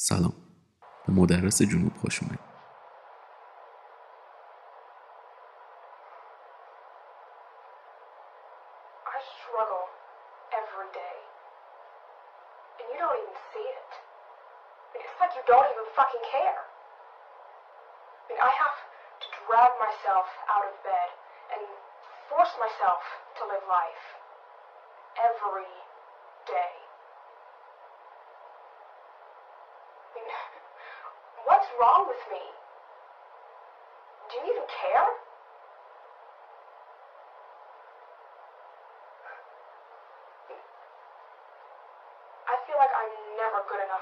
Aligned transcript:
سلام. 0.00 0.32
به 1.06 1.12
مدرس 1.12 1.62
جنوب 1.62 1.92
خوش 1.96 2.22
اومدید. 2.22 2.47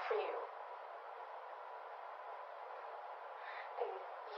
For 0.09 0.19
you. 0.19 0.37
And 3.83 3.93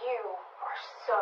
you 0.05 0.21
are 0.65 0.79
so 1.05 1.21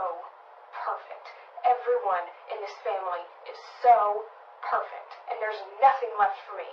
perfect. 0.72 1.26
Everyone 1.66 2.26
in 2.54 2.58
this 2.62 2.74
family 2.86 3.22
is 3.50 3.58
so 3.82 4.26
perfect. 4.62 5.10
And 5.30 5.38
there's 5.42 5.58
nothing 5.82 6.10
left 6.18 6.38
for 6.46 6.54
me. 6.54 6.70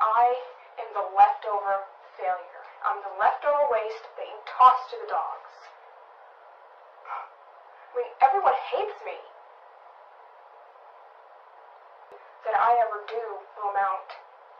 I 0.00 0.36
am 0.80 0.88
the 0.96 1.06
leftover 1.12 1.84
failure. 2.16 2.64
I'm 2.84 3.00
the 3.04 3.14
leftover 3.20 3.68
waste 3.72 4.04
that 4.16 4.26
you 4.26 4.38
toss 4.48 4.80
to 4.92 4.96
the 5.04 5.08
dogs. 5.08 5.52
I 7.04 7.92
mean, 7.96 8.10
everyone 8.20 8.56
hates 8.74 8.98
me. 9.06 9.16
That 12.44 12.56
I 12.60 12.76
ever 12.84 13.00
do 13.08 13.24
will 13.56 13.72
amount 13.72 14.13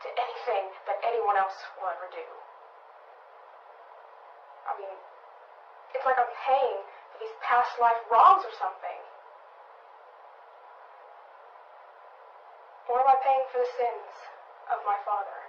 to 0.05 0.09
anything 0.21 0.69
that 0.85 1.01
anyone 1.01 1.33
else 1.33 1.57
will 1.81 1.89
ever 1.89 2.05
do. 2.13 2.27
I 4.69 4.77
mean, 4.77 4.97
it's 5.97 6.05
like 6.05 6.21
I'm 6.21 6.29
paying 6.45 6.77
for 7.09 7.17
these 7.17 7.33
past 7.41 7.73
life 7.81 7.97
wrongs 8.13 8.45
or 8.45 8.53
something. 8.61 9.01
Or 12.85 13.01
am 13.01 13.09
I 13.09 13.17
paying 13.25 13.45
for 13.49 13.57
the 13.57 13.71
sins 13.81 14.13
of 14.69 14.77
my 14.85 15.01
father 15.01 15.41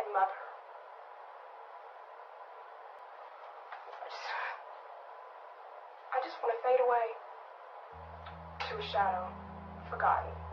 and 0.00 0.08
mother? 0.16 0.40
I 4.00 4.08
just, 4.08 4.28
I 6.08 6.18
just 6.24 6.36
want 6.40 6.56
to 6.56 6.60
fade 6.64 6.80
away 6.80 7.06
to 8.64 8.72
a 8.80 8.84
shadow, 8.88 9.28
forgotten. 9.92 10.45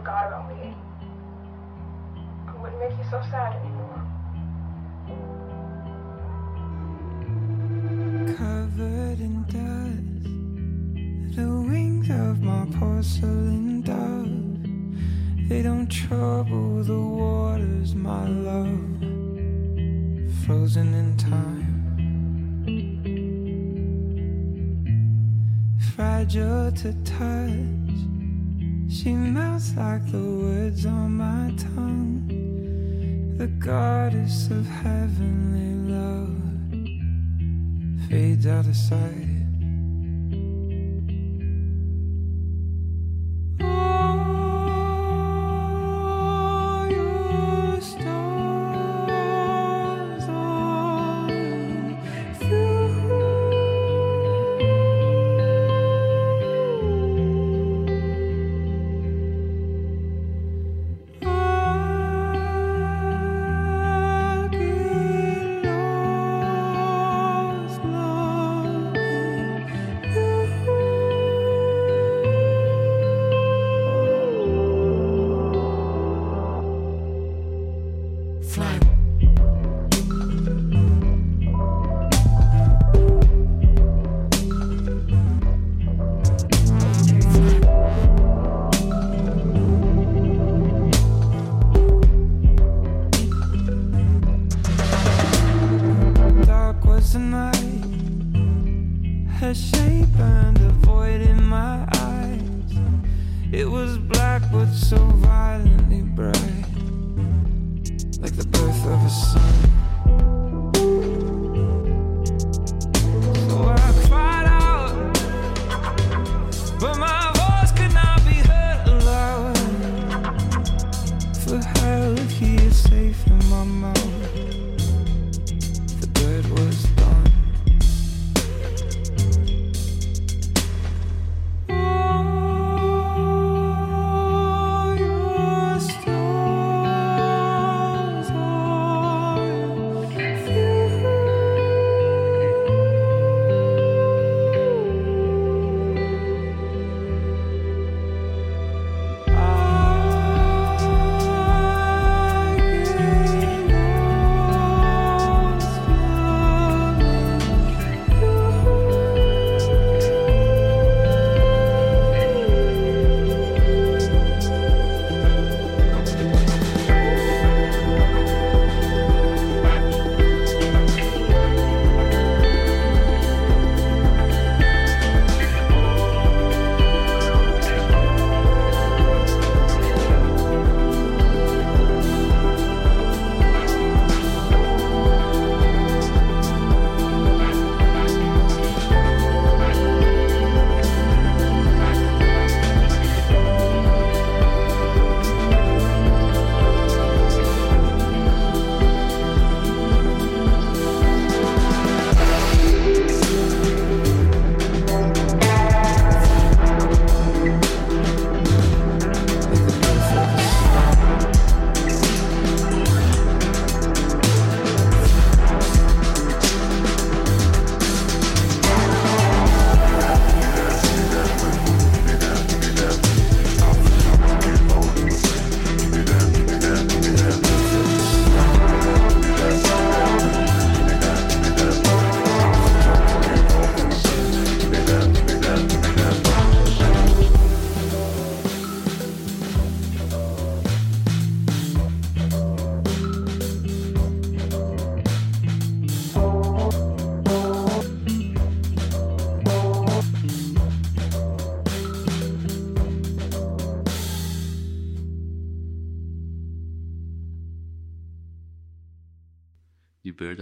Forgot 0.00 0.28
about 0.28 0.48
me, 0.48 0.74
it 2.48 2.58
wouldn't 2.58 2.80
make 2.80 2.96
you 2.96 3.04
so 3.10 3.20
sad 3.30 3.52
anymore. 3.60 4.02
covered 8.34 9.20
in 9.20 9.42
dust. 9.42 11.36
The 11.36 11.46
wings 11.68 12.08
of 12.08 12.40
my 12.40 12.64
porcelain 12.78 13.82
dove, 13.82 15.48
they 15.50 15.60
don't 15.60 15.88
trouble 15.88 16.82
the 16.82 16.98
waters, 16.98 17.94
my 17.94 18.26
love. 18.26 18.80
Frozen 20.46 20.94
in 20.94 21.16
time, 21.18 21.68
fragile 25.94 26.72
to 26.72 26.94
touch. 27.04 28.09
She 28.90 29.12
melts 29.12 29.76
like 29.76 30.04
the 30.10 30.18
words 30.18 30.84
on 30.84 31.12
my 31.12 31.54
tongue. 31.56 32.26
The 33.38 33.46
goddess 33.46 34.50
of 34.50 34.66
heavenly 34.66 35.94
love 35.94 36.36
fades 38.08 38.48
out 38.48 38.66
of 38.66 38.74
sight. 38.74 39.29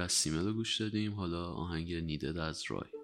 از 0.08 0.46
رو 0.46 0.52
گوش 0.52 0.80
دادیم. 0.80 1.14
حالا 1.14 1.44
آهنگ 1.44 1.94
نیدد 1.94 2.38
از 2.38 2.62
رای. 2.68 2.97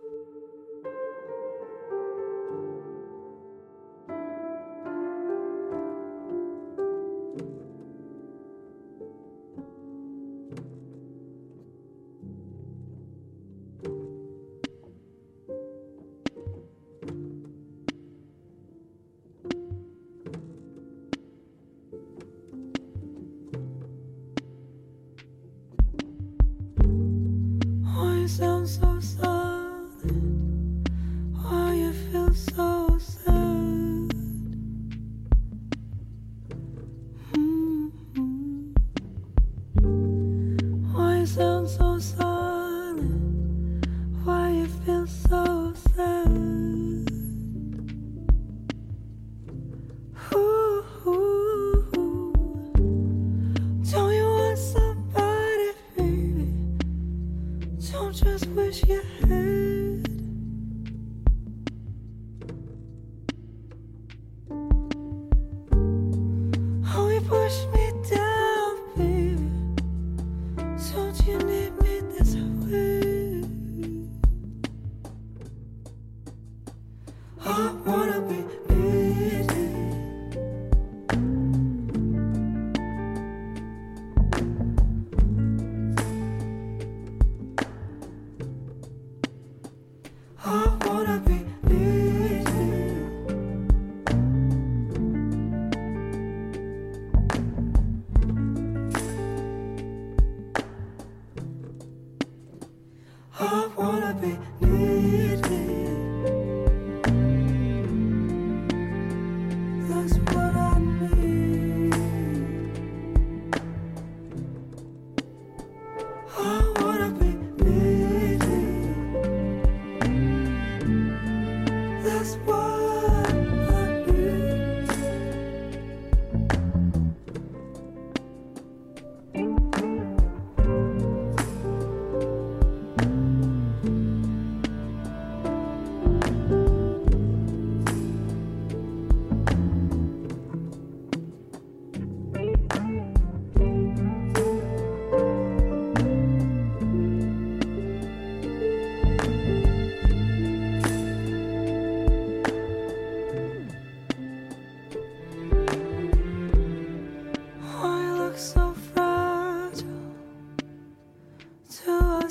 sound 28.28 28.66
so 28.66 29.00
sad. 29.00 29.33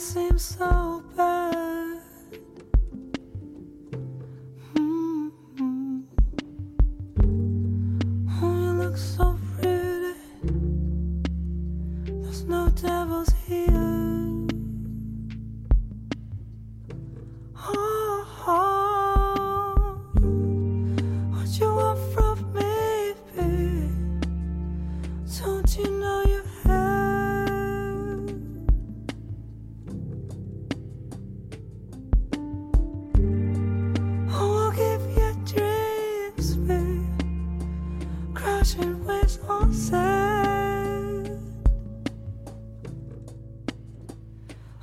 seems 0.04 0.42
so 0.44 0.93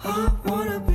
I 0.02 0.32
wanna 0.46 0.89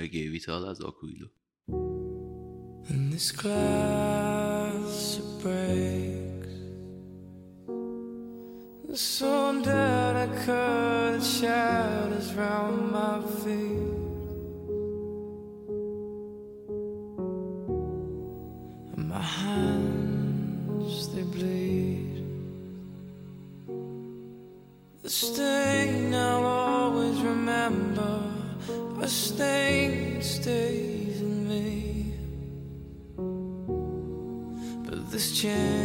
I 0.00 0.06
gave 0.06 0.32
it 0.32 0.48
all 0.48 0.64
as 0.70 0.78
Aquilo. 0.78 1.28
And 2.88 3.12
this 3.12 3.32
glass 3.32 5.18
it 5.18 5.42
breaks. 5.42 6.54
The 8.86 8.96
some 8.96 9.62
that 9.64 10.14
I 10.14 10.26
cut 10.46 11.20
shout 11.20 12.12
is 12.12 12.32
round 12.34 12.92
my 12.92 13.20
feet. 13.42 13.96
And 18.94 19.08
my 19.08 19.20
hands 19.20 21.08
they 21.12 21.22
bleed. 21.22 22.24
The 25.02 25.10
stain 25.10 26.14
I'll 26.14 26.46
always 26.46 27.20
remember. 27.20 28.22
A 29.02 29.08
stain. 29.08 29.77
kitchen. 35.38 35.77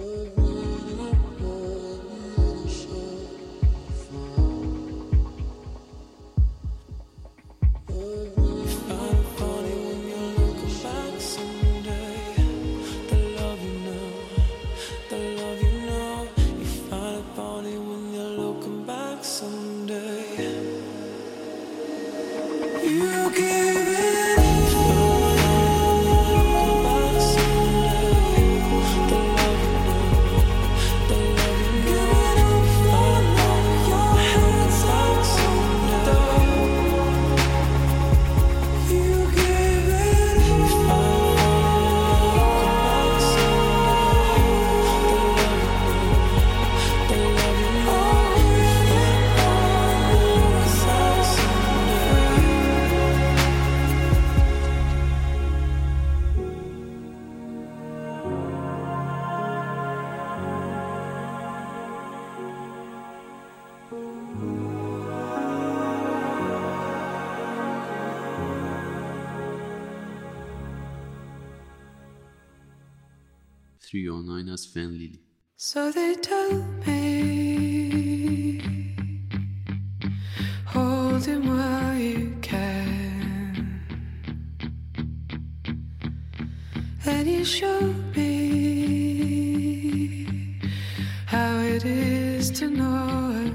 Oh. 0.00 0.47
known 74.22 74.48
as 74.48 74.68
Lily. 74.74 75.20
So 75.56 75.90
they 75.90 76.14
tell 76.14 76.62
me, 76.86 78.60
hold 80.66 81.24
him 81.24 81.46
while 81.48 81.96
you 81.96 82.36
can, 82.40 83.82
and 87.06 87.28
you 87.28 87.44
show 87.44 87.80
me 88.16 88.28
how 91.26 91.58
it 91.58 91.84
is 91.84 92.50
to 92.52 92.68
know. 92.70 93.47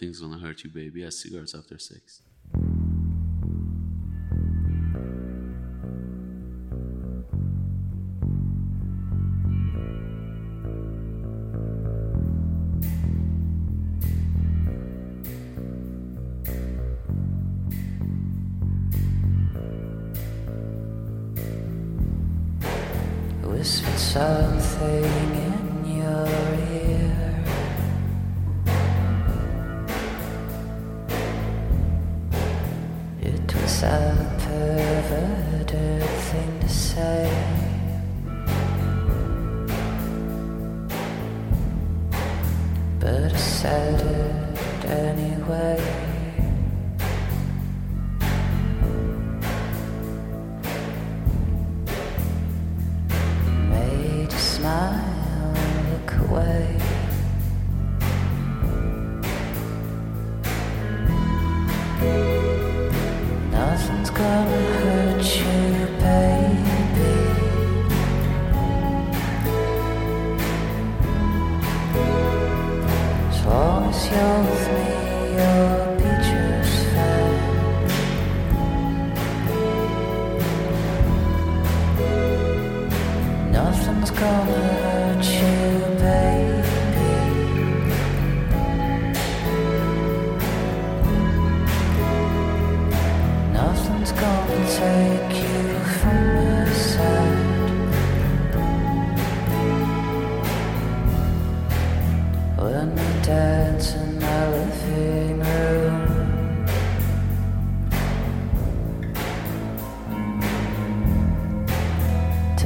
Nothing's 0.00 0.20
gonna 0.20 0.38
hurt 0.38 0.62
you, 0.62 0.70
baby, 0.70 1.02
as 1.02 1.18
cigarettes 1.18 1.56
after 1.56 1.76
sex. 1.76 2.22
whispered 23.42 23.98
something 23.98 25.04
in 25.04 25.96
your 25.98 26.28
ear. 26.72 26.77
It's 33.80 33.84
a 33.84 34.36
perverted 34.40 36.02
thing 36.02 36.60
to 36.62 36.68
say. 36.68 37.30
But 42.98 43.32
I 43.32 43.36
said 43.36 44.00
it 44.00 44.84
anyway. 44.84 46.07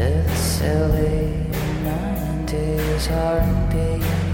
It's 0.05 0.41
silly 0.41 1.31
90s 1.85 3.07
heartbeat. 3.07 4.32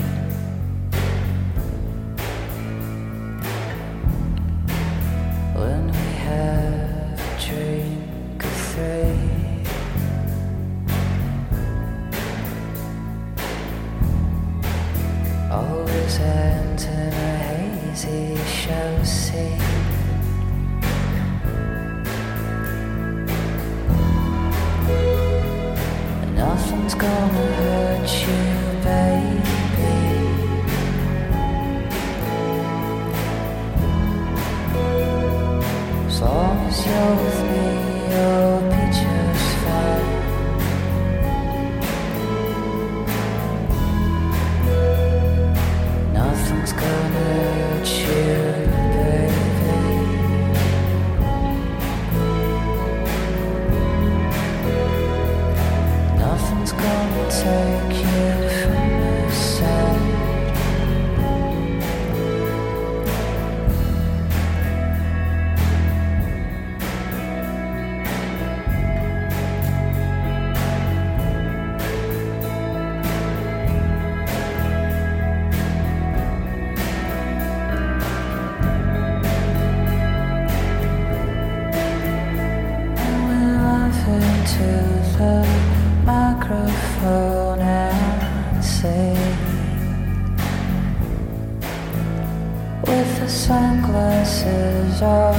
Sunglasses 93.29 95.03
on 95.03 95.35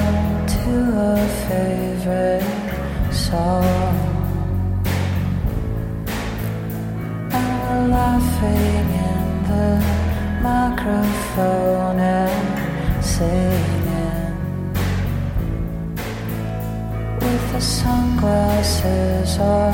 to 0.45 0.75
a 0.95 1.27
favorite 1.47 2.43
song. 3.11 3.95
And 7.31 7.49
we're 7.61 7.87
laughing 7.87 8.85
in 9.09 9.43
the 9.49 9.69
microphone 10.43 11.99
and 11.99 13.03
singing 13.03 14.35
with 17.19 17.53
the 17.53 17.59
sunglasses 17.59 19.39
on 19.39 19.73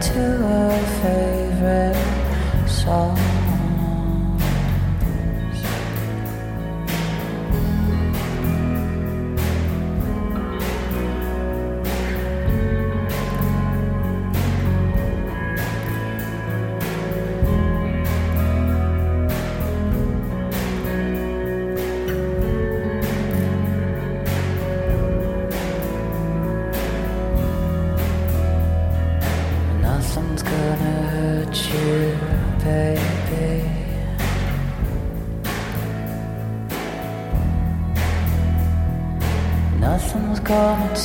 to 0.00 0.22
a 0.44 0.78
favorite 1.00 2.68
song. 2.68 3.43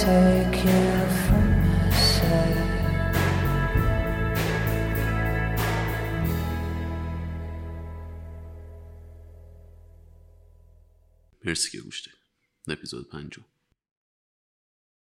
Gonna 0.06 0.39